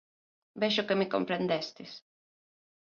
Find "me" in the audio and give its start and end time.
0.99-1.11